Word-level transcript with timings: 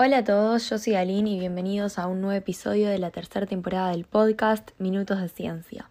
Hola 0.00 0.18
a 0.18 0.24
todos, 0.24 0.70
yo 0.70 0.78
soy 0.78 0.94
Aline 0.94 1.28
y 1.28 1.40
bienvenidos 1.40 1.98
a 1.98 2.06
un 2.06 2.20
nuevo 2.20 2.38
episodio 2.38 2.88
de 2.88 3.00
la 3.00 3.10
tercera 3.10 3.46
temporada 3.46 3.90
del 3.90 4.04
podcast 4.04 4.70
Minutos 4.78 5.20
de 5.20 5.28
Ciencia. 5.28 5.90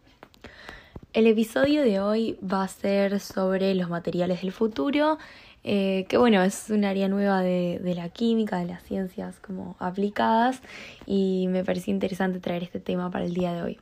El 1.11 1.27
episodio 1.27 1.81
de 1.81 1.99
hoy 1.99 2.39
va 2.41 2.63
a 2.63 2.70
ser 2.70 3.20
sobre 3.20 3.75
los 3.75 3.89
materiales 3.89 4.43
del 4.43 4.54
futuro, 4.54 5.17
eh, 5.65 6.05
que 6.07 6.17
bueno, 6.17 6.41
es 6.41 6.70
un 6.70 6.85
área 6.85 7.09
nueva 7.09 7.41
de, 7.41 7.81
la 7.97 8.07
química, 8.07 8.59
de 8.59 8.67
las 8.67 8.81
ciencias 8.81 9.41
como 9.41 9.75
aplicadas 9.78 10.62
y 11.05 11.48
me 11.50 11.66
pareció 11.66 11.94
interesante 11.94 12.39
traer 12.39 12.64
este 12.64 12.80
tema 12.80 13.12
para 13.12 13.26
el 13.26 13.34
día 13.34 13.52
de 13.52 13.62
hoy. 13.62 13.78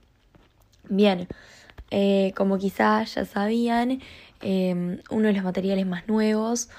Bien, 0.90 1.28
eh, 1.92 2.34
como 2.36 2.58
quizás 2.58 3.14
ya 3.14 3.26
sabían, 3.26 4.02
eh, 4.42 5.02
uno 5.12 5.28
de 5.28 5.34
los 5.34 5.44
materiales 5.44 5.86
más 5.86 6.08
nuevos 6.08 6.70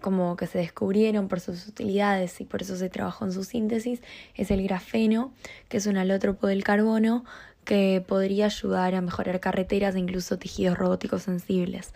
como 0.00 0.36
que 0.36 0.46
se 0.46 0.58
descubrieron 0.58 1.28
por 1.28 1.40
sus 1.40 1.66
utilidades 1.66 2.40
y 2.40 2.44
por 2.44 2.62
eso 2.62 2.76
se 2.76 2.88
trabajó 2.88 3.24
en 3.24 3.32
su 3.32 3.44
síntesis, 3.44 4.02
es 4.34 4.50
el 4.50 4.62
grafeno, 4.62 5.32
que 5.68 5.78
es 5.78 5.86
un 5.86 5.96
alótropo 5.96 6.46
del 6.46 6.64
carbono 6.64 7.24
que 7.64 8.02
podría 8.06 8.46
ayudar 8.46 8.94
a 8.94 9.00
mejorar 9.00 9.40
carreteras 9.40 9.96
e 9.96 9.98
incluso 9.98 10.38
tejidos 10.38 10.78
robóticos 10.78 11.22
sensibles. 11.24 11.92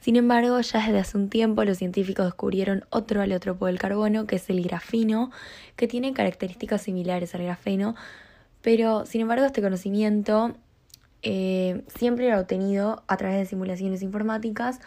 Sin 0.00 0.16
embargo, 0.16 0.58
ya 0.60 0.80
desde 0.80 0.98
hace 0.98 1.18
un 1.18 1.28
tiempo 1.28 1.62
los 1.62 1.76
científicos 1.76 2.24
descubrieron 2.24 2.84
otro 2.88 3.20
alótropo 3.20 3.66
del 3.66 3.78
carbono, 3.78 4.26
que 4.26 4.36
es 4.36 4.48
el 4.48 4.62
grafino, 4.62 5.30
que 5.76 5.86
tiene 5.86 6.14
características 6.14 6.82
similares 6.82 7.34
al 7.34 7.42
grafeno, 7.42 7.94
pero 8.62 9.04
sin 9.04 9.20
embargo 9.20 9.44
este 9.44 9.60
conocimiento 9.60 10.56
eh, 11.22 11.84
siempre 11.94 12.26
era 12.26 12.40
obtenido 12.40 13.02
a 13.06 13.16
través 13.18 13.38
de 13.38 13.44
simulaciones 13.44 14.00
informáticas, 14.02 14.80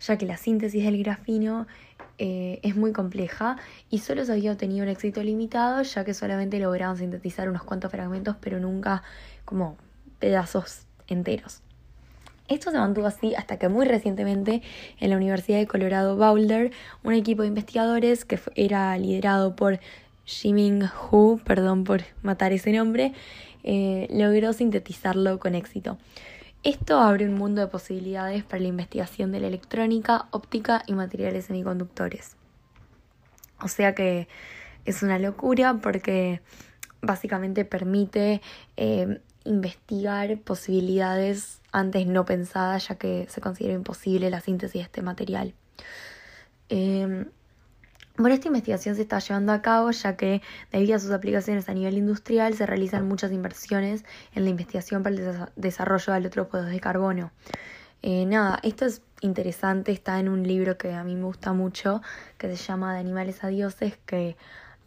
ya 0.00 0.18
que 0.18 0.26
la 0.26 0.36
síntesis 0.36 0.84
del 0.84 1.02
grafino 1.02 1.66
eh, 2.18 2.60
es 2.62 2.76
muy 2.76 2.92
compleja 2.92 3.56
y 3.90 3.98
solo 3.98 4.24
se 4.24 4.32
había 4.32 4.52
obtenido 4.52 4.82
un 4.82 4.88
éxito 4.88 5.22
limitado 5.22 5.82
ya 5.82 6.04
que 6.04 6.14
solamente 6.14 6.58
lograban 6.58 6.96
sintetizar 6.96 7.48
unos 7.48 7.62
cuantos 7.62 7.90
fragmentos 7.90 8.36
pero 8.40 8.58
nunca 8.58 9.02
como 9.44 9.76
pedazos 10.18 10.82
enteros. 11.06 11.62
Esto 12.48 12.70
se 12.70 12.78
mantuvo 12.78 13.06
así 13.06 13.34
hasta 13.34 13.58
que 13.58 13.68
muy 13.68 13.86
recientemente 13.86 14.62
en 15.00 15.10
la 15.10 15.16
Universidad 15.16 15.58
de 15.58 15.66
Colorado 15.66 16.16
Boulder 16.16 16.72
un 17.04 17.12
equipo 17.12 17.42
de 17.42 17.48
investigadores 17.48 18.24
que 18.24 18.40
era 18.54 18.96
liderado 18.96 19.54
por 19.54 19.78
Jiming 20.24 20.84
Hu, 21.10 21.40
perdón 21.44 21.84
por 21.84 22.02
matar 22.22 22.52
ese 22.52 22.72
nombre, 22.72 23.12
eh, 23.64 24.08
logró 24.10 24.52
sintetizarlo 24.52 25.38
con 25.38 25.54
éxito. 25.54 25.98
Esto 26.64 27.00
abre 27.00 27.26
un 27.26 27.34
mundo 27.34 27.60
de 27.60 27.68
posibilidades 27.68 28.44
para 28.44 28.60
la 28.60 28.68
investigación 28.68 29.30
de 29.30 29.40
la 29.40 29.46
electrónica, 29.46 30.26
óptica 30.32 30.82
y 30.86 30.92
materiales 30.92 31.46
semiconductores. 31.46 32.36
O 33.62 33.68
sea 33.68 33.94
que 33.94 34.28
es 34.84 35.02
una 35.02 35.18
locura 35.18 35.74
porque 35.80 36.40
básicamente 37.00 37.64
permite 37.64 38.40
eh, 38.76 39.20
investigar 39.44 40.36
posibilidades 40.40 41.60
antes 41.70 42.06
no 42.06 42.24
pensadas 42.24 42.88
ya 42.88 42.96
que 42.96 43.26
se 43.28 43.40
considera 43.40 43.74
imposible 43.74 44.30
la 44.30 44.40
síntesis 44.40 44.74
de 44.74 44.80
este 44.80 45.02
material. 45.02 45.54
Eh, 46.70 47.26
bueno, 48.18 48.34
esta 48.34 48.48
investigación 48.48 48.96
se 48.96 49.02
está 49.02 49.20
llevando 49.20 49.52
a 49.52 49.62
cabo 49.62 49.92
ya 49.92 50.16
que 50.16 50.42
debido 50.72 50.96
a 50.96 50.98
sus 50.98 51.12
aplicaciones 51.12 51.68
a 51.68 51.74
nivel 51.74 51.96
industrial 51.96 52.54
se 52.54 52.66
realizan 52.66 53.06
muchas 53.06 53.30
inversiones 53.30 54.04
en 54.34 54.44
la 54.44 54.50
investigación 54.50 55.04
para 55.04 55.14
el 55.14 55.48
desarrollo 55.54 56.12
de 56.12 56.16
alotrópodos 56.16 56.66
de 56.66 56.80
carbono. 56.80 57.30
Eh, 58.02 58.26
nada, 58.26 58.58
esto 58.62 58.86
es 58.86 59.02
interesante, 59.20 59.92
está 59.92 60.18
en 60.18 60.28
un 60.28 60.46
libro 60.46 60.76
que 60.76 60.92
a 60.92 61.04
mí 61.04 61.14
me 61.14 61.24
gusta 61.24 61.52
mucho, 61.52 62.02
que 62.38 62.48
se 62.48 62.56
llama 62.56 62.94
De 62.94 63.00
animales 63.00 63.42
a 63.44 63.48
dioses, 63.48 63.98
que 64.04 64.36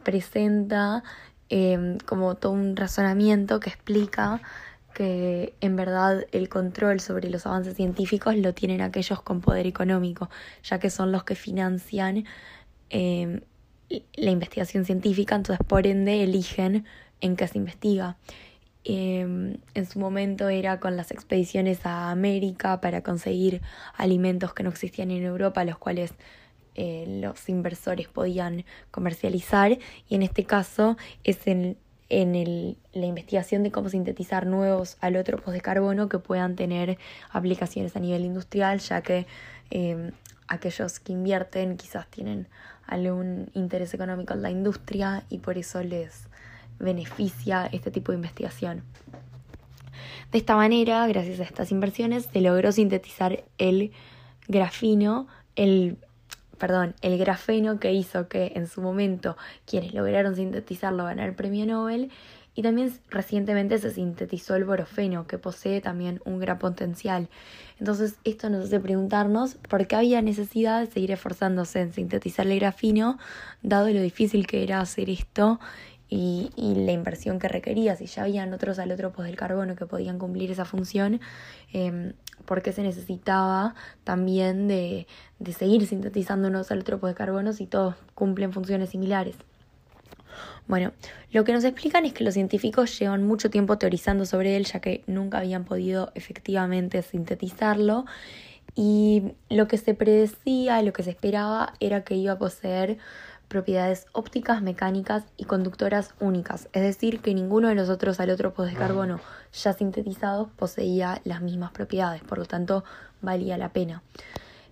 presenta 0.04 1.04
em, 1.50 1.98
como 2.00 2.36
todo 2.36 2.52
un 2.52 2.76
razonamiento 2.76 3.59
que 3.59 3.70
explica 3.70 4.42
que 4.94 5.56
en 5.62 5.76
verdad 5.78 6.26
el 6.32 6.50
control 6.50 7.00
sobre 7.00 7.30
los 7.30 7.46
avances 7.46 7.75
científicos 7.75 8.36
lo 8.36 8.53
tienen 8.53 8.81
aquellos 8.81 9.22
con 9.22 9.40
poder 9.42 9.68
económico, 9.68 10.30
ya 10.63 10.80
que 10.80 10.90
son 10.90 11.12
los 11.12 11.24
que 11.24 11.36
financian 11.36 12.25
Em, 12.91 13.40
la 14.16 14.31
investigación 14.31 14.85
científica, 14.85 15.35
entonces 15.35 15.66
por 15.66 15.88
ende 15.88 16.24
eligen 16.24 16.85
en 17.22 17.35
qué 17.38 17.47
se 17.47 17.57
investiga. 17.57 18.18
Em, 18.84 19.57
en 19.74 19.85
su 19.85 20.00
momento 20.00 20.50
era 20.50 20.79
con 20.79 20.97
las 20.97 21.12
expediciones 21.12 21.85
a 21.85 22.12
América 22.12 22.81
para 22.81 23.01
conseguir 23.01 23.62
alimentos 23.96 24.53
que 24.53 24.63
no 24.63 24.69
existían 24.69 25.12
en 25.12 25.24
Europa, 25.24 25.63
los 25.63 25.78
cuales 25.78 26.13
eh, 26.75 27.06
los 27.22 27.47
inversores 27.47 28.07
podían 28.07 28.66
comercializar 28.91 29.78
y 30.09 30.16
en 30.16 30.24
este 30.24 30.46
caso 30.46 30.97
es 31.24 31.47
en, 31.47 31.78
en 32.09 32.78
la 32.94 33.06
investigación 33.06 33.63
de 33.63 33.72
cómo 33.72 33.90
sintetizar 33.90 34.46
nuevos 34.47 34.97
alótropos 35.00 35.53
de 35.53 35.62
carbono 35.62 36.09
que 36.09 36.19
puedan 36.19 36.56
tener 36.56 36.97
aplicaciones 37.30 37.96
a 37.96 38.00
nivel 38.00 38.25
industrial, 38.25 38.80
ya 38.80 39.01
que 39.01 39.28
em, 39.69 40.12
aquellos 40.51 41.00
que 41.00 41.13
invierten 41.13 41.78
quizás 41.78 42.07
tienen 42.07 42.47
algún 42.91 43.50
interés 43.53 43.94
económico 43.94 44.34
en 44.34 44.41
la 44.41 44.52
industria 44.52 45.24
y 45.29 45.40
por 45.40 45.57
eso 45.57 45.81
les 45.81 46.28
beneficia 46.78 47.68
este 47.72 47.90
tipo 47.90 48.12
de 48.12 48.18
investigación. 48.18 48.84
De 50.31 50.38
esta 50.38 50.56
manera, 50.56 51.07
gracias 51.07 51.40
a 51.40 51.44
estas 51.44 51.72
inversiones, 51.72 52.28
se 52.31 52.41
logró 52.41 52.72
sintetizar 52.72 53.44
el 53.57 53.91
grafino, 54.47 55.28
el 55.56 55.97
perdón, 56.57 56.94
el 57.01 57.18
grafeno 57.18 57.80
que 57.80 57.94
hizo 57.94 58.28
que 58.28 58.51
en 58.56 58.68
su 58.68 58.81
momento 58.81 59.35
quienes 59.66 59.94
lograron 59.94 60.35
sintetizarlo 60.35 61.06
ganar 61.06 61.30
el 61.30 61.35
premio 61.35 61.66
Nobel 61.66 62.12
y 62.53 62.63
también 62.63 62.91
recientemente 63.09 63.78
se 63.78 63.91
sintetizó 63.91 64.56
el 64.56 64.66
borofeno, 64.66 65.25
que 65.25 65.38
posee 65.38 65.79
también 65.81 66.22
un 66.25 66.39
gran 66.39 66.59
potencial. 66.59 67.29
Entonces 67.79 68.16
esto 68.23 68.50
nos 68.50 68.66
hace 68.66 68.79
preguntarnos 68.79 69.56
por 69.56 69.88
qué 69.88 69.95
había 69.95 70.22
necesidad 70.22 70.81
de 70.81 70.91
seguir 70.91 71.12
esforzándose 71.12 71.81
en 71.81 71.94
sintetizar 71.94 72.47
el 72.47 72.59
grafino, 72.59 73.17
dado 73.62 73.89
lo 73.89 74.01
difícil 74.01 74.47
que 74.47 74.63
era 74.63 74.81
hacer 74.81 75.09
esto 75.09 75.59
y, 76.09 76.50
la 76.57 76.91
inversión 76.91 77.39
que 77.39 77.47
requería. 77.47 77.95
Si 77.95 78.06
ya 78.06 78.23
habían 78.23 78.53
otros 78.53 78.79
alótropos 78.79 79.25
del 79.25 79.38
carbono 79.38 79.75
que 79.75 79.85
podían 79.85 80.19
cumplir 80.19 80.51
esa 80.51 80.66
función, 80.66 81.22
eh, 81.72 82.13
¿por 82.45 82.62
qué 82.62 82.73
se 82.73 82.83
necesitaba 82.83 83.75
también 84.03 84.68
de, 84.68 85.07
de 85.39 85.53
seguir 85.53 85.88
sintetizando 85.88 86.50
unos 86.50 86.69
alótropos 86.69 87.09
de 87.09 87.16
carbono 87.16 87.53
si 87.53 87.66
todos 87.66 87.95
cumplen 88.13 88.51
funciones 88.51 88.89
similares? 88.89 89.38
Bueno, 90.68 90.92
lo 91.31 91.44
que 91.44 91.53
nos 91.53 91.64
explican 91.64 92.06
es 92.06 92.14
que 92.14 92.24
los 92.24 92.34
científicos 92.34 92.97
llevan 92.97 93.24
mucho 93.24 93.50
tiempo 93.50 93.78
teorizando 93.78 94.25
sobre 94.25 94.56
él 94.58 94.66
ya 94.66 94.80
que 94.80 95.03
nunca 95.08 95.40
habían 95.40 95.66
podido 95.66 96.12
efectivamente 96.16 97.02
sintetizarlo 97.02 98.06
y 98.75 99.34
lo 99.50 99.68
que 99.68 99.78
se 99.78 99.94
predecía, 99.94 100.81
lo 100.81 100.94
que 100.94 101.03
se 101.03 101.09
esperaba 101.09 101.74
era 101.80 102.03
que 102.03 102.16
iba 102.16 102.34
a 102.34 102.38
poseer 102.38 102.97
propiedades 103.52 104.06
ópticas, 104.14 104.62
mecánicas 104.62 105.25
y 105.36 105.44
conductoras 105.44 106.14
únicas, 106.22 106.69
es 106.72 106.84
decir, 106.84 107.19
que 107.19 107.34
ninguno 107.34 107.68
de 107.68 107.75
los 107.75 107.90
otros 107.90 108.22
alótropos 108.22 108.68
de 108.68 108.75
carbono 108.75 109.19
ya 109.52 109.74
sintetizados 109.74 110.48
poseía 110.56 111.19
las 111.25 111.42
mismas 111.42 111.72
propiedades, 111.72 112.22
por 112.22 112.38
lo 112.38 112.46
tanto 112.46 112.86
valía 113.22 113.58
la 113.58 113.74
pena. 113.74 114.03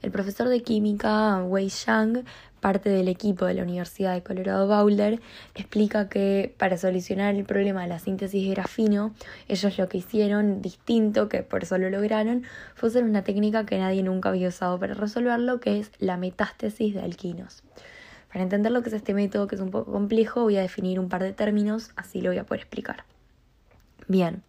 El 0.01 0.11
profesor 0.11 0.47
de 0.47 0.63
química 0.63 1.43
Wei 1.43 1.67
Shang, 1.67 2.23
parte 2.59 2.89
del 2.89 3.07
equipo 3.07 3.45
de 3.45 3.53
la 3.53 3.63
Universidad 3.63 4.13
de 4.13 4.23
Colorado 4.23 4.67
Boulder, 4.67 5.19
explica 5.55 6.09
que 6.09 6.53
para 6.57 6.77
solucionar 6.77 7.35
el 7.35 7.45
problema 7.45 7.83
de 7.83 7.87
la 7.89 7.99
síntesis 7.99 8.43
de 8.43 8.51
grafino, 8.51 9.13
ellos 9.47 9.77
lo 9.77 9.89
que 9.89 9.97
hicieron 9.99 10.61
distinto, 10.61 11.29
que 11.29 11.43
por 11.43 11.63
eso 11.63 11.77
lo 11.77 11.89
lograron, 11.89 12.43
fue 12.75 12.89
usar 12.89 13.03
una 13.03 13.23
técnica 13.23 13.65
que 13.65 13.77
nadie 13.77 14.03
nunca 14.03 14.29
había 14.29 14.49
usado 14.49 14.79
para 14.79 14.93
resolverlo, 14.93 15.59
que 15.59 15.79
es 15.79 15.91
la 15.99 16.17
metástesis 16.17 16.93
de 16.93 17.01
alquinos. 17.01 17.63
Para 18.31 18.43
entender 18.43 18.71
lo 18.71 18.83
que 18.83 18.89
es 18.89 18.95
este 18.95 19.13
método, 19.13 19.47
que 19.47 19.55
es 19.55 19.61
un 19.61 19.71
poco 19.71 19.91
complejo, 19.91 20.43
voy 20.43 20.57
a 20.57 20.61
definir 20.61 20.99
un 20.99 21.09
par 21.09 21.23
de 21.23 21.33
términos, 21.33 21.91
así 21.95 22.21
lo 22.21 22.29
voy 22.29 22.37
a 22.37 22.45
poder 22.45 22.61
explicar. 22.61 23.03
Bien. 24.07 24.43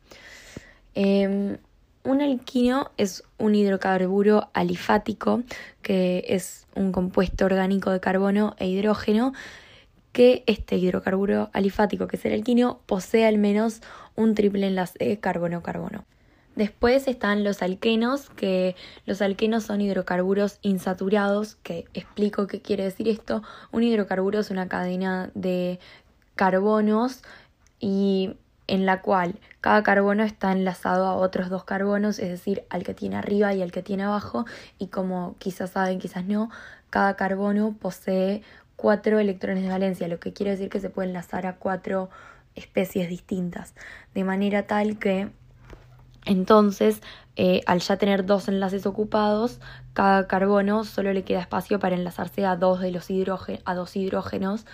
Em, 0.94 1.56
un 2.02 2.22
alquino 2.22 2.90
es 2.96 3.24
un 3.38 3.54
hidrocarburo 3.54 4.48
alifático, 4.54 5.42
que 5.82 6.24
es 6.28 6.66
un 6.74 6.92
compuesto 6.92 7.44
orgánico 7.44 7.90
de 7.90 8.00
carbono 8.00 8.54
e 8.58 8.68
hidrógeno, 8.68 9.32
que 10.12 10.42
este 10.46 10.76
hidrocarburo 10.76 11.50
alifático, 11.52 12.06
que 12.06 12.16
es 12.16 12.24
el 12.24 12.32
alquino, 12.32 12.80
posee 12.86 13.26
al 13.26 13.38
menos 13.38 13.80
un 14.16 14.34
triple 14.34 14.66
enlace 14.66 15.18
carbono-carbono. 15.20 16.04
Después 16.56 17.06
están 17.06 17.44
los 17.44 17.62
alquenos, 17.62 18.28
que 18.30 18.74
los 19.06 19.22
alquenos 19.22 19.64
son 19.64 19.80
hidrocarburos 19.80 20.58
insaturados, 20.62 21.56
que 21.62 21.84
explico 21.94 22.46
qué 22.48 22.60
quiere 22.60 22.84
decir 22.84 23.08
esto. 23.08 23.42
Un 23.70 23.84
hidrocarburo 23.84 24.40
es 24.40 24.50
una 24.50 24.68
cadena 24.68 25.30
de 25.34 25.78
carbonos 26.34 27.22
y 27.78 28.34
en 28.70 28.86
la 28.86 29.02
cual 29.02 29.34
cada 29.60 29.82
carbono 29.82 30.22
está 30.22 30.52
enlazado 30.52 31.06
a 31.06 31.14
otros 31.14 31.50
dos 31.50 31.64
carbonos, 31.64 32.18
es 32.18 32.28
decir, 32.28 32.64
al 32.70 32.84
que 32.84 32.94
tiene 32.94 33.16
arriba 33.16 33.52
y 33.52 33.62
al 33.62 33.72
que 33.72 33.82
tiene 33.82 34.04
abajo, 34.04 34.46
y 34.78 34.86
como 34.86 35.34
quizás 35.38 35.70
saben, 35.70 35.98
quizás 35.98 36.24
no, 36.24 36.50
cada 36.88 37.16
carbono 37.16 37.76
posee 37.78 38.42
cuatro 38.76 39.18
electrones 39.18 39.64
de 39.64 39.70
valencia, 39.70 40.08
lo 40.08 40.20
que 40.20 40.32
quiere 40.32 40.52
decir 40.52 40.70
que 40.70 40.80
se 40.80 40.88
puede 40.88 41.08
enlazar 41.08 41.46
a 41.46 41.56
cuatro 41.56 42.10
especies 42.54 43.08
distintas, 43.08 43.74
de 44.14 44.24
manera 44.24 44.66
tal 44.66 44.98
que 44.98 45.30
entonces, 46.26 47.00
eh, 47.36 47.62
al 47.66 47.80
ya 47.80 47.96
tener 47.96 48.26
dos 48.26 48.48
enlaces 48.48 48.86
ocupados, 48.86 49.58
cada 49.94 50.26
carbono 50.26 50.84
solo 50.84 51.12
le 51.12 51.24
queda 51.24 51.40
espacio 51.40 51.78
para 51.78 51.96
enlazarse 51.96 52.44
a 52.44 52.56
dos 52.56 52.80
de 52.80 52.90
los 52.90 53.08
a 53.64 53.74
dos 53.74 53.96
hidrógenos, 53.96 54.66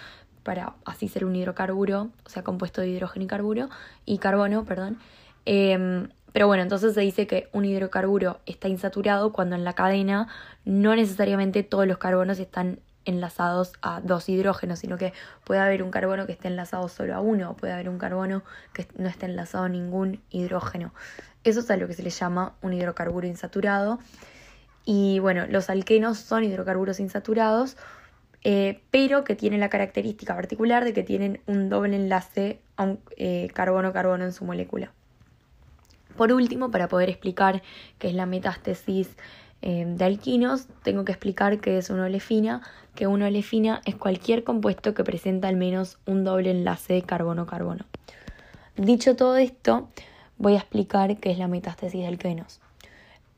para 0.47 0.75
así 0.85 1.09
ser 1.09 1.25
un 1.25 1.35
hidrocarburo, 1.35 2.11
o 2.25 2.29
sea, 2.29 2.45
compuesto 2.45 2.81
de 2.81 2.87
hidrógeno 2.87 3.25
y 3.25 3.27
carburo, 3.27 3.69
y 4.05 4.19
carbono, 4.19 4.65
perdón. 4.65 4.97
Em, 5.45 6.09
pero 6.33 6.47
bueno, 6.47 6.63
entonces 6.63 6.95
se 6.95 7.01
dice 7.01 7.27
que 7.27 7.49
un 7.53 7.65
hidrocarburo 7.65 8.39
está 8.47 8.69
insaturado 8.69 9.33
cuando 9.33 9.57
en 9.57 9.65
la 9.65 9.73
cadena 9.73 10.29
no 10.65 10.95
necesariamente 10.95 11.65
todos 11.65 11.89
los 11.89 11.99
carbonos 11.99 12.39
están 12.39 12.79
enlazados 13.05 13.73
a 13.83 14.01
dos 14.01 14.29
hidrógenos, 14.29 14.79
sino 14.79 14.99
que 14.99 15.13
puede 15.43 15.61
haber 15.61 15.83
un 15.83 15.91
carbono 15.91 16.27
que 16.27 16.33
esté 16.33 16.47
enlazado 16.47 16.89
solo 16.89 17.17
a 17.17 17.21
uno, 17.21 17.57
puede 17.57 17.73
haber 17.73 17.89
un 17.89 17.99
carbono 17.99 18.45
que 18.73 18.87
no 18.97 19.09
esté 19.09 19.27
enlazado 19.27 19.65
a 19.65 19.69
ningún 19.69 20.21
hidrógeno. 20.31 20.95
Eso 21.43 21.59
es 21.59 21.71
a 21.73 21.77
lo 21.77 21.89
que 21.89 21.95
se 21.95 22.05
le 22.05 22.11
llama 22.11 22.55
un 22.63 22.73
hidrocarburo 22.73 23.27
insaturado. 23.27 23.99
Y 24.85 25.19
bueno, 25.19 25.47
los 25.49 25.71
alquenos 25.71 26.19
son 26.19 26.45
hidrocarburos 26.45 27.01
insaturados, 27.01 27.77
eh, 28.49 28.81
pero 28.93 29.25
que 29.25 29.35
tienen 29.35 29.59
la 29.59 29.71
característica 29.71 30.37
particular 30.37 30.85
de 30.85 30.93
que 30.93 31.03
tienen 31.03 31.41
un 31.47 31.69
doble 31.69 31.97
enlace 31.97 32.61
un 32.79 33.01
eh, 33.17 33.49
carbono-carbono 33.53 34.23
en 34.23 34.33
su 34.33 34.45
molécula. 34.45 34.93
Por 36.17 36.31
último, 36.31 36.71
para 36.71 36.87
poder 36.87 37.09
explicar 37.09 37.65
qué 37.99 38.07
es 38.07 38.15
la 38.15 38.25
metástesis 38.25 39.17
eh, 39.63 39.85
de 39.89 40.05
alquinos, 40.05 40.69
tengo 40.85 41.05
que 41.05 41.11
explicar 41.11 41.59
qué 41.59 41.77
es 41.77 41.91
una 41.91 42.05
olefina, 42.05 42.63
que 42.95 43.09
una 43.09 43.27
olefina 43.27 43.81
es 43.85 43.97
cualquier 43.97 44.45
compuesto 44.45 44.95
que 44.95 45.03
presenta 45.03 45.49
al 45.49 45.57
menos 45.57 45.99
un 46.07 46.23
doble 46.23 46.53
enlace 46.53 47.03
carbono-carbono. 47.03 47.85
Dicho 48.77 49.17
todo 49.17 49.39
esto, 49.39 49.89
voy 50.39 50.55
a 50.55 50.59
explicar 50.59 51.17
qué 51.17 51.33
es 51.33 51.39
la 51.39 51.49
metástesis 51.49 52.01
de 52.01 52.07
alquenos. 52.07 52.61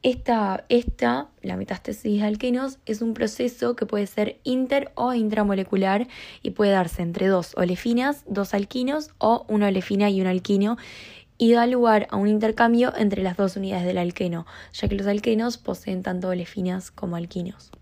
Esta, 0.05 0.65
esta, 0.69 1.29
la 1.43 1.56
metástesis 1.56 2.21
de 2.21 2.27
alquenos, 2.27 2.79
es 2.87 3.03
un 3.03 3.15
proceso 3.15 3.75
que 3.75 3.85
puede 3.85 4.06
ser 4.06 4.39
inter 4.45 4.93
o 4.95 5.12
intramolecular 5.12 6.06
y 6.41 6.50
puede 6.50 6.71
darse 6.71 7.03
entre 7.03 7.27
dos 7.27 7.53
olefinas, 7.56 8.23
dos 8.29 8.55
alquinos 8.55 9.11
o 9.19 9.45
una 9.49 9.67
olefina 9.67 10.09
y 10.09 10.21
un 10.21 10.29
alquino 10.29 10.77
y 11.37 11.53
da 11.53 11.67
lugar 11.67 12.06
a 12.11 12.17
un 12.17 12.29
intercambio 12.29 12.93
entre 12.97 13.23
las 13.23 13.37
dos 13.37 13.56
unidades 13.56 13.87
del 13.87 13.99
alqueno, 13.99 14.47
ya 14.73 14.89
que 14.89 14.95
los 14.95 15.06
alquenos 15.09 15.59
poseen 15.59 16.03
tanto 16.05 16.29
olefinas 16.29 16.93
como 16.93 17.17
alquinos. 17.17 17.73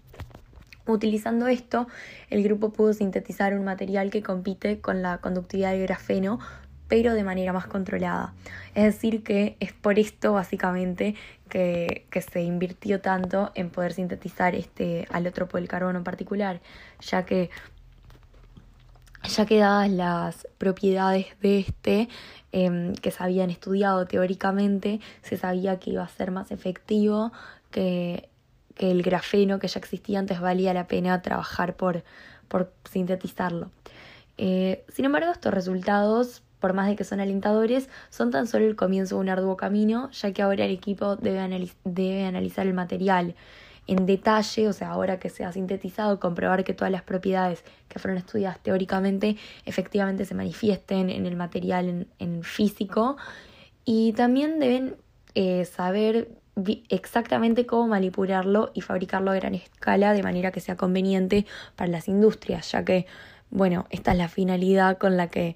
Utilizando 0.86 1.48
esto, 1.48 1.86
el 2.30 2.42
grupo 2.44 2.70
pudo 2.70 2.92
sintetizar 2.92 3.54
un 3.54 3.64
material 3.64 4.10
que 4.10 4.22
compite 4.22 4.80
con 4.80 5.02
la 5.02 5.18
conductividad 5.18 5.72
del 5.72 5.82
grafeno, 5.82 6.38
pero 6.88 7.14
de 7.14 7.24
manera 7.24 7.52
más 7.52 7.66
controlada. 7.66 8.34
Es 8.74 8.84
decir, 8.84 9.22
que 9.22 9.56
es 9.60 9.72
por 9.72 9.98
esto 9.98 10.32
básicamente 10.32 11.14
que, 11.48 12.06
se 12.30 12.42
invirtió 12.42 13.00
tanto 13.00 13.52
en 13.54 13.70
poder 13.70 13.92
sintetizar 13.92 14.54
este 14.54 15.06
alótropo 15.10 15.58
del 15.58 15.68
carbono 15.68 15.98
en 15.98 16.04
particular, 16.04 16.60
ya 17.00 17.24
que 17.24 17.50
ya 19.28 19.44
que 19.44 19.58
dadas 19.58 19.90
las 19.90 20.46
propiedades 20.56 21.26
de 21.40 21.58
este 21.58 22.08
em, 22.52 22.94
que 22.94 23.10
se 23.10 23.22
habían 23.24 23.50
estudiado 23.50 24.06
teóricamente, 24.06 25.00
se 25.22 25.36
sabía 25.36 25.80
que 25.80 25.90
iba 25.90 26.04
a 26.04 26.08
ser 26.08 26.30
más 26.30 26.52
efectivo 26.52 27.32
que, 27.72 28.28
que 28.76 28.90
el 28.90 29.02
grafeno 29.02 29.58
que 29.58 29.66
ya 29.66 29.80
existía 29.80 30.20
antes 30.20 30.40
valía 30.40 30.72
la 30.74 30.86
pena 30.86 31.22
trabajar 31.22 31.74
por, 31.74 32.04
por 32.46 32.72
sintetizarlo. 32.90 33.70
Eh, 34.38 34.84
sin 34.92 35.06
embargo, 35.06 35.32
estos 35.32 35.52
resultados 35.52 36.42
por 36.60 36.72
más 36.72 36.88
de 36.88 36.96
que 36.96 37.04
son 37.04 37.20
alentadores, 37.20 37.88
son 38.10 38.30
tan 38.30 38.46
solo 38.46 38.66
el 38.66 38.76
comienzo 38.76 39.16
de 39.16 39.20
un 39.22 39.28
arduo 39.28 39.56
camino, 39.56 40.10
ya 40.10 40.32
que 40.32 40.42
ahora 40.42 40.64
el 40.64 40.70
equipo 40.70 41.16
debe, 41.16 41.68
debe 41.84 42.24
analizar 42.24 42.66
el 42.66 42.74
material 42.74 43.34
en 43.86 44.06
detalle, 44.06 44.68
o 44.68 44.72
sea, 44.72 44.90
ahora 44.90 45.18
que 45.18 45.30
se 45.30 45.44
ha 45.44 45.52
sintetizado, 45.52 46.18
comprobar 46.18 46.64
que 46.64 46.74
todas 46.74 46.90
las 46.90 47.02
propiedades 47.02 47.62
que 47.88 47.98
fueron 47.98 48.18
estudiadas 48.18 48.58
teóricamente 48.60 49.36
efectivamente 49.64 50.24
se 50.24 50.34
manifiesten 50.34 51.10
en 51.10 51.26
el 51.26 51.36
material 51.36 52.06
en, 52.18 52.42
físico. 52.42 53.16
Y 53.84 54.12
también 54.14 54.58
deben 54.58 54.96
eh, 55.34 55.64
saber 55.64 56.28
exactamente 56.88 57.66
cómo 57.66 57.86
manipularlo 57.86 58.70
y 58.74 58.80
fabricarlo 58.80 59.30
a 59.30 59.34
gran 59.34 59.54
escala 59.54 60.14
de 60.14 60.22
manera 60.22 60.50
que 60.50 60.60
sea 60.60 60.76
conveniente 60.76 61.46
para 61.76 61.90
las 61.90 62.08
industrias, 62.08 62.72
ya 62.72 62.84
que, 62.84 63.06
bueno, 63.50 63.86
esta 63.90 64.12
es 64.12 64.18
la 64.18 64.28
finalidad 64.28 64.98
con 64.98 65.16
la 65.16 65.28
que 65.28 65.54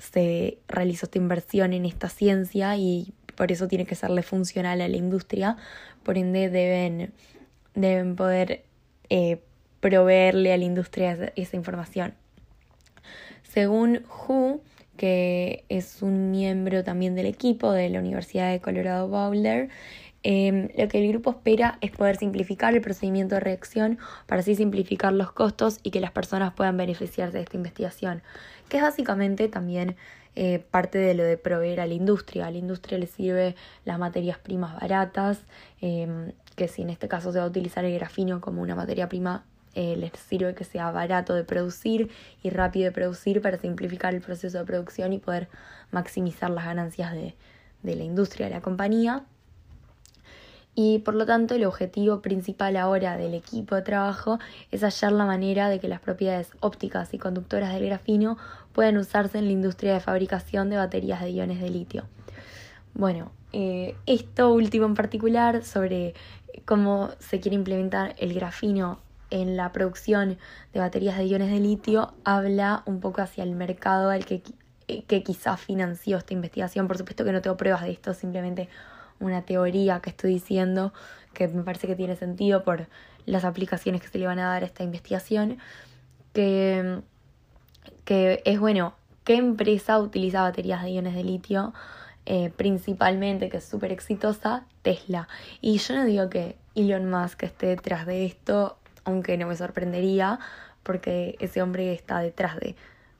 se 0.00 0.58
realizó 0.66 1.06
esta 1.06 1.18
inversión 1.18 1.72
en 1.72 1.84
esta 1.84 2.08
ciencia 2.08 2.76
y 2.76 3.12
por 3.36 3.52
eso 3.52 3.68
tiene 3.68 3.86
que 3.86 3.94
serle 3.94 4.22
funcional 4.22 4.80
a 4.80 4.88
la 4.88 4.96
industria, 4.96 5.56
por 6.02 6.18
ende 6.18 6.48
deben, 6.48 7.12
deben 7.74 8.16
poder 8.16 8.64
eh, 9.08 9.40
proveerle 9.80 10.52
a 10.52 10.56
la 10.56 10.64
industria 10.64 11.32
esa, 11.36 11.56
información. 11.56 12.14
Según 13.42 14.02
Hu, 14.08 14.60
que 14.96 15.64
es 15.68 16.02
un 16.02 16.30
miembro 16.30 16.84
también 16.84 17.14
del 17.14 17.26
equipo 17.26 17.72
de 17.72 17.88
la 17.88 17.98
Universidad 17.98 18.50
de 18.50 18.60
Colorado 18.60 19.08
Boulder, 19.08 19.68
em, 20.22 20.68
lo 20.76 20.88
que 20.88 21.02
el 21.02 21.08
grupo 21.12 21.30
espera 21.30 21.78
es 21.80 21.90
poder 21.90 22.16
simplificar 22.16 22.74
el 22.74 22.80
procedimiento 22.80 23.36
de 23.36 23.40
reacción 23.40 23.98
para 24.26 24.40
así 24.40 24.54
simplificar 24.54 25.12
los 25.12 25.32
costos 25.32 25.78
y 25.82 25.90
que 25.90 26.00
las 26.00 26.10
personas 26.10 26.52
puedan 26.54 26.76
beneficiarse 26.76 27.38
de 27.38 27.44
esta 27.44 27.56
investigación 27.56 28.22
que 28.70 28.78
es 28.78 28.82
básicamente 28.82 29.48
también 29.48 29.96
eh, 30.36 30.64
parte 30.70 30.96
de 30.96 31.12
lo 31.12 31.24
de 31.24 31.36
proveer 31.36 31.80
a 31.80 31.86
la 31.86 31.92
industria. 31.92 32.46
A 32.46 32.50
la 32.50 32.58
industria 32.58 32.96
le 32.96 33.06
sirve 33.06 33.56
las 33.84 33.98
materias 33.98 34.38
primas 34.38 34.80
baratas, 34.80 35.40
em, 35.82 36.32
que 36.56 36.68
si 36.68 36.82
en 36.82 36.90
este 36.90 37.08
caso 37.08 37.32
se 37.32 37.38
va 37.38 37.44
a 37.44 37.48
utilizar 37.48 37.84
el 37.84 37.94
grafino 37.94 38.40
como 38.40 38.62
una 38.62 38.74
materia 38.74 39.08
prima, 39.08 39.44
eh, 39.74 39.96
les 39.96 40.12
sirve 40.12 40.54
que 40.54 40.64
sea 40.64 40.90
barato 40.90 41.34
de 41.34 41.44
producir 41.44 42.10
y 42.42 42.50
rápido 42.50 42.86
de 42.86 42.92
producir 42.92 43.42
para 43.42 43.58
simplificar 43.58 44.14
el 44.14 44.20
proceso 44.20 44.58
de 44.58 44.64
producción 44.64 45.12
y 45.12 45.18
poder 45.18 45.48
maximizar 45.90 46.50
las 46.50 46.64
ganancias 46.64 47.12
de, 47.12 47.34
de 47.82 47.96
la 47.96 48.04
industria, 48.04 48.46
de 48.46 48.54
la 48.54 48.60
compañía 48.62 49.24
y 50.74 51.00
por 51.00 51.14
lo 51.14 51.26
tanto 51.26 51.54
el 51.54 51.64
objetivo 51.64 52.22
principal 52.22 52.76
ahora 52.76 53.16
del 53.16 53.34
equipo 53.34 53.74
de 53.74 53.82
trabajo 53.82 54.38
es 54.70 54.82
hallar 54.82 55.12
la 55.12 55.26
manera 55.26 55.68
de 55.68 55.80
que 55.80 55.88
las 55.88 56.00
propiedades 56.00 56.52
ópticas 56.60 57.12
y 57.12 57.18
conductoras 57.18 57.74
del 57.74 57.86
grafino 57.86 58.38
puedan 58.72 58.96
usarse 58.96 59.38
en 59.38 59.46
la 59.46 59.52
industria 59.52 59.94
de 59.94 60.00
fabricación 60.00 60.70
de 60.70 60.76
baterías 60.76 61.20
de 61.20 61.30
iones 61.30 61.60
de 61.60 61.70
litio. 61.70 62.04
Bueno, 62.94 63.32
eh, 63.52 63.96
esto 64.06 64.52
último 64.52 64.86
en 64.86 64.94
particular 64.94 65.64
sobre 65.64 66.14
cómo 66.64 67.10
se 67.18 67.40
quiere 67.40 67.56
implementar 67.56 68.14
el 68.18 68.32
grafino 68.32 69.00
en 69.30 69.56
la 69.56 69.72
producción 69.72 70.38
de 70.72 70.80
baterías 70.80 71.16
de 71.16 71.26
iones 71.26 71.50
de 71.50 71.60
litio 71.60 72.14
habla 72.24 72.82
un 72.86 73.00
poco 73.00 73.22
hacia 73.22 73.44
el 73.44 73.54
mercado 73.54 74.10
al 74.10 74.24
que, 74.24 74.42
que 75.06 75.22
quizás 75.22 75.60
financió 75.60 76.18
esta 76.18 76.34
investigación. 76.34 76.88
Por 76.88 76.98
supuesto 76.98 77.24
que 77.24 77.32
no 77.32 77.40
tengo 77.40 77.56
pruebas 77.56 77.82
de 77.82 77.92
esto, 77.92 78.12
simplemente 78.12 78.68
una 79.20 79.42
teoría 79.42 80.00
que 80.00 80.10
estoy 80.10 80.34
diciendo 80.34 80.92
que 81.32 81.46
me 81.48 81.62
parece 81.62 81.86
que 81.86 81.94
tiene 81.94 82.16
sentido 82.16 82.64
por 82.64 82.88
las 83.26 83.44
aplicaciones 83.44 84.00
que 84.00 84.08
se 84.08 84.18
le 84.18 84.26
van 84.26 84.38
a 84.38 84.48
dar 84.48 84.62
a 84.62 84.66
esta 84.66 84.82
investigación, 84.82 85.58
que, 86.32 87.00
que 88.04 88.42
es 88.44 88.58
bueno, 88.58 88.94
¿qué 89.24 89.36
empresa 89.36 89.98
utiliza 89.98 90.42
baterías 90.42 90.82
de 90.82 90.90
iones 90.90 91.14
de 91.14 91.24
litio? 91.24 91.72
Eh, 92.26 92.52
principalmente, 92.54 93.48
que 93.48 93.58
es 93.58 93.64
súper 93.64 93.92
exitosa, 93.92 94.64
Tesla. 94.82 95.28
Y 95.60 95.78
yo 95.78 95.94
no 95.94 96.04
digo 96.04 96.28
que 96.28 96.56
Elon 96.74 97.10
Musk 97.10 97.42
esté 97.44 97.66
detrás 97.66 98.06
de 98.06 98.26
esto, 98.26 98.76
aunque 99.04 99.36
no 99.36 99.46
me 99.46 99.56
sorprendería, 99.56 100.38
porque 100.82 101.36
ese 101.40 101.62
hombre 101.62 101.92
está 101.92 102.20
detrás 102.20 102.56
de 102.56 102.76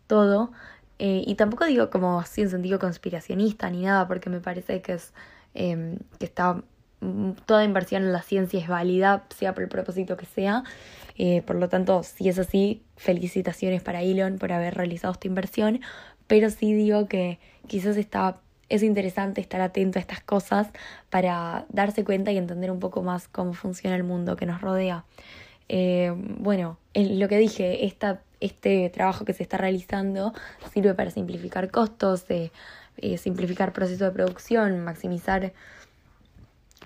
todo. 0.07 0.53
Eh, 0.99 1.25
y 1.27 1.35
tampoco 1.35 1.65
digo 1.65 1.89
como 1.89 2.23
en 2.37 2.51
sentido 2.51 2.79
conspiracionista 2.79 3.71
ni 3.71 3.83
nada, 3.83 4.07
porque 4.07 4.29
me 4.29 4.41
parece 4.41 4.83
que 4.83 4.95
es 4.95 5.13
Em, 5.55 5.99
que 6.19 6.27
está 6.27 6.63
mm, 7.01 7.33
toda 7.47 7.65
inversión 7.65 8.03
en 8.05 8.13
la 8.13 8.23
ciencia 8.23 8.61
es 8.61 8.69
válida, 8.69 9.25
sea 9.37 9.55
por 9.55 9.63
el 9.63 9.69
propósito 9.69 10.17
que 10.17 10.27
sea. 10.27 10.65
Eh, 11.17 11.43
por 11.43 11.57
lo 11.57 11.69
tanto, 11.69 12.03
si 12.03 12.29
es 12.29 12.39
así, 12.39 12.83
felicitaciones 12.97 13.83
para 13.83 14.03
Elon 14.03 14.39
por 14.39 14.53
haber 14.53 14.75
realizado 14.75 15.13
esta 15.13 15.29
inversión, 15.29 15.81
pero 16.27 16.51
sí 16.51 16.73
digo 16.73 17.07
que 17.09 17.39
quizás 17.67 17.97
está, 17.97 18.39
es 18.69 18.83
interesante 18.83 19.41
estar 19.41 19.61
atento 19.61 19.99
a 19.99 20.01
estas 20.01 20.21
cosas 20.21 20.69
para 21.11 21.67
darse 21.71 22.05
cuenta 22.05 22.33
y 22.33 22.39
entender 22.39 22.71
un 22.71 22.79
poco 22.79 23.03
más 23.03 23.29
cómo 23.29 23.53
funciona 23.53 23.97
el 23.97 24.05
mundo 24.05 24.37
que 24.37 24.47
nos 24.47 24.61
rodea. 24.61 25.05
Eh, 25.69 26.13
bueno, 26.17 26.79
lo 26.95 27.29
que 27.29 27.37
dije, 27.39 27.85
esta, 27.85 28.23
este 28.41 28.91
trabajo 28.91 29.25
que 29.25 29.33
se 29.33 29.43
está 29.43 29.57
realizando 29.57 30.33
sirve 30.73 30.95
para 30.95 31.11
simplificar 31.11 31.71
costos, 31.71 32.25
eh, 32.29 32.51
eh, 32.97 33.19
simplificar 33.19 33.73
procesos 33.73 34.01
de 34.01 34.11
producción, 34.11 34.85
maximizar 34.85 35.53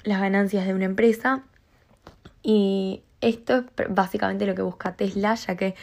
las 0.04 0.20
ganancias 0.20 0.66
de 0.66 0.74
una 0.74 0.84
empresa. 0.84 1.44
Y 2.42 3.02
esto 3.20 3.58
es 3.58 3.64
básicamente 3.88 4.46
lo 4.46 4.54
que 4.54 4.62
busca 4.62 4.96
Tesla, 4.96 5.34
ya 5.34 5.56
que 5.56 5.74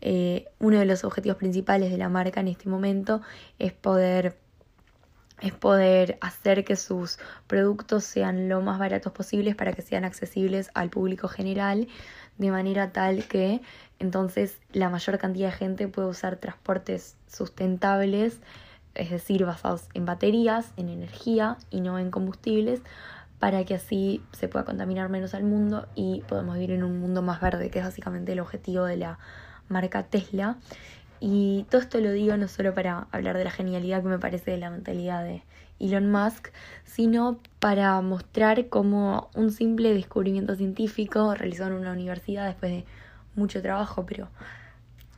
eh, 0.00 0.46
uno 0.58 0.78
de 0.78 0.84
los 0.84 1.04
objetivos 1.04 1.38
principales 1.38 1.90
de 1.90 1.98
la 1.98 2.08
marca 2.08 2.40
en 2.40 2.48
este 2.48 2.68
momento 2.68 3.22
es 3.58 3.72
poder 3.72 4.36
es 5.40 5.52
poder 5.52 6.16
hacer 6.22 6.64
que 6.64 6.76
sus 6.76 7.18
productos 7.46 8.04
sean 8.04 8.48
lo 8.48 8.62
más 8.62 8.78
baratos 8.78 9.12
posibles 9.12 9.54
para 9.54 9.72
que 9.74 9.82
sean 9.82 10.04
accesibles 10.04 10.70
al 10.72 10.88
público 10.88 11.28
general, 11.28 11.88
de 12.38 12.50
manera 12.50 12.92
tal 12.92 13.24
que 13.24 13.60
entonces 13.98 14.58
la 14.72 14.88
mayor 14.88 15.18
cantidad 15.18 15.50
de 15.50 15.56
gente 15.56 15.88
puede 15.88 16.08
usar 16.08 16.36
transportes 16.36 17.16
sustentables, 17.26 18.38
es 18.96 19.10
decir, 19.10 19.44
basados 19.44 19.88
en 19.94 20.04
baterías, 20.04 20.72
en 20.76 20.88
energía 20.88 21.56
y 21.70 21.80
no 21.80 21.98
en 21.98 22.10
combustibles, 22.10 22.80
para 23.38 23.64
que 23.64 23.74
así 23.74 24.22
se 24.32 24.48
pueda 24.48 24.64
contaminar 24.64 25.08
menos 25.08 25.34
al 25.34 25.44
mundo 25.44 25.86
y 25.94 26.22
podamos 26.28 26.54
vivir 26.54 26.72
en 26.72 26.84
un 26.84 26.98
mundo 26.98 27.22
más 27.22 27.40
verde, 27.40 27.70
que 27.70 27.80
es 27.80 27.84
básicamente 27.84 28.32
el 28.32 28.40
objetivo 28.40 28.84
de 28.84 28.96
la 28.96 29.18
marca 29.68 30.04
Tesla. 30.04 30.56
Y 31.20 31.66
todo 31.70 31.80
esto 31.80 32.00
lo 32.00 32.12
digo 32.12 32.36
no 32.36 32.48
solo 32.48 32.74
para 32.74 33.06
hablar 33.10 33.36
de 33.36 33.44
la 33.44 33.50
genialidad 33.50 34.02
que 34.02 34.08
me 34.08 34.18
parece 34.18 34.50
de 34.50 34.58
la 34.58 34.70
mentalidad 34.70 35.24
de 35.24 35.42
Elon 35.78 36.10
Musk, 36.10 36.48
sino 36.84 37.38
para 37.58 38.00
mostrar 38.00 38.68
cómo 38.68 39.30
un 39.34 39.50
simple 39.50 39.92
descubrimiento 39.92 40.54
científico 40.54 41.34
realizado 41.34 41.72
en 41.72 41.78
una 41.78 41.92
universidad 41.92 42.46
después 42.46 42.72
de 42.72 42.84
mucho 43.34 43.60
trabajo, 43.60 44.06
pero 44.06 44.28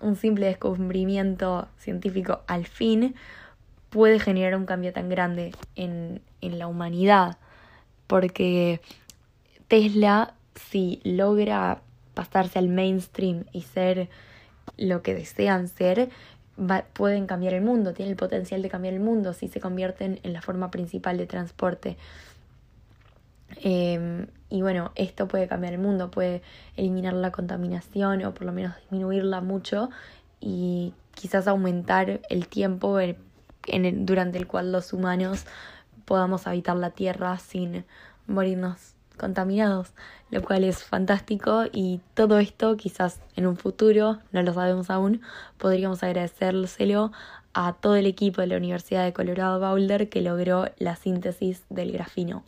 un 0.00 0.16
simple 0.16 0.46
descubrimiento 0.46 1.68
científico 1.78 2.42
al 2.46 2.66
fin 2.66 3.14
puede 3.90 4.18
generar 4.18 4.56
un 4.56 4.66
cambio 4.66 4.92
tan 4.92 5.08
grande 5.08 5.52
en, 5.76 6.20
en 6.40 6.58
la 6.58 6.66
humanidad. 6.66 7.38
Porque 8.06 8.80
Tesla, 9.68 10.34
si 10.54 11.00
logra 11.04 11.82
pasarse 12.14 12.58
al 12.58 12.68
mainstream 12.68 13.44
y 13.52 13.62
ser 13.62 14.08
lo 14.76 15.02
que 15.02 15.14
desean 15.14 15.68
ser, 15.68 16.10
pueden 16.92 17.26
cambiar 17.26 17.54
el 17.54 17.62
mundo, 17.62 17.92
tienen 17.94 18.12
el 18.12 18.16
potencial 18.16 18.62
de 18.62 18.68
cambiar 18.68 18.94
el 18.94 19.00
mundo 19.00 19.32
si 19.32 19.48
se 19.48 19.60
convierten 19.60 20.18
en 20.22 20.32
la 20.32 20.42
forma 20.42 20.70
principal 20.70 21.16
de 21.16 21.26
transporte. 21.26 21.96
Em, 23.62 24.26
y 24.50 24.62
bueno, 24.62 24.92
esto 24.94 25.28
puede 25.28 25.46
cambiar 25.46 25.74
el 25.74 25.78
mundo, 25.78 26.10
puede 26.10 26.42
eliminar 26.76 27.14
la 27.14 27.30
contaminación 27.30 28.24
o 28.24 28.34
por 28.34 28.44
lo 28.44 28.52
menos 28.52 28.76
disminuirla 28.76 29.40
mucho 29.40 29.90
y 30.40 30.92
quizás 31.14 31.48
aumentar 31.48 32.20
el 32.28 32.48
tiempo 32.48 32.98
durante 34.04 34.38
el 34.38 34.46
cual 34.46 34.72
los 34.72 34.92
humanos 34.92 35.44
podamos 36.04 36.46
habitar 36.46 36.76
la 36.76 36.90
Tierra 36.90 37.38
sin 37.38 37.84
morirnos 38.26 38.94
contaminados, 39.18 39.92
lo 40.30 40.42
cual 40.42 40.64
es 40.64 40.82
fantástico. 40.82 41.64
Y 41.72 42.00
todo 42.14 42.38
esto 42.38 42.76
quizás 42.76 43.20
en 43.36 43.46
un 43.46 43.56
futuro, 43.56 44.18
no 44.32 44.42
lo 44.42 44.54
sabemos 44.54 44.88
aún, 44.88 45.20
podríamos 45.58 46.02
agradecérselo 46.02 47.12
a 47.52 47.74
todo 47.74 47.96
el 47.96 48.06
equipo 48.06 48.40
de 48.40 48.46
la 48.46 48.56
Universidad 48.56 49.04
de 49.04 49.12
Colorado 49.12 49.60
Boulder 49.60 50.08
que 50.08 50.22
logró 50.22 50.66
la 50.78 50.96
síntesis 50.96 51.64
del 51.68 51.92
grafino. 51.92 52.44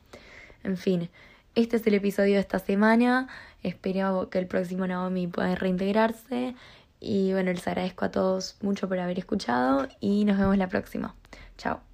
En 0.62 0.76
fin, 0.76 1.10
este 1.54 1.76
es 1.76 1.86
el 1.86 1.94
episodio 1.94 2.34
de 2.34 2.40
esta 2.40 2.60
semana, 2.60 3.28
espero 3.62 4.30
que 4.30 4.38
el 4.38 4.46
próximo 4.46 4.86
Naomi 4.86 5.26
pueda 5.26 5.54
reintegrarse 5.54 6.54
y 7.00 7.32
bueno, 7.32 7.52
les 7.52 7.66
agradezco 7.66 8.04
a 8.04 8.10
todos 8.10 8.56
mucho 8.62 8.88
por 8.88 8.98
haber 8.98 9.18
escuchado 9.18 9.88
y 10.00 10.24
nos 10.24 10.38
vemos 10.38 10.56
la 10.58 10.68
próxima. 10.68 11.14
Chao. 11.56 11.89